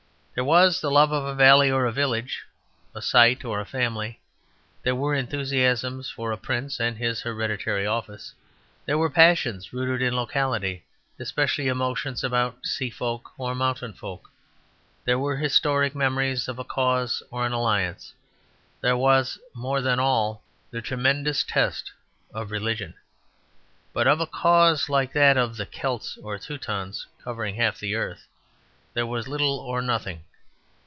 [0.33, 2.45] There was the love of a valley or a village,
[2.95, 4.21] a site or a family;
[4.81, 8.33] there were enthusiasms for a prince and his hereditary office;
[8.85, 10.85] there were passions rooted in locality,
[11.21, 14.29] special emotions about sea folk or mountain folk;
[15.03, 18.13] there were historic memories of a cause or an alliance;
[18.79, 20.41] there was, more than all,
[20.71, 21.91] the tremendous test
[22.33, 22.93] of religion.
[23.91, 28.27] But of a cause like that of the Celts or Teutons, covering half the earth,
[28.93, 30.21] there was little or nothing.